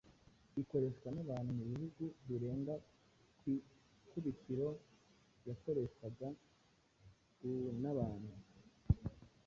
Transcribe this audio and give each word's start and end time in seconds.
ikorehwa 0.61 1.09
nabantu 1.15 1.51
mu 1.57 1.63
bihugu 1.69 2.03
birenga 2.27 2.73
Ku 3.39 3.47
ikubitiro, 4.05 4.67
yakorehwaga 5.47 6.27
gua 7.39 7.71
nabantu 7.81 8.33